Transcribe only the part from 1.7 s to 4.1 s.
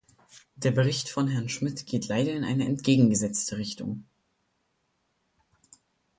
geht leider in eine entgegengesetzte Richtung.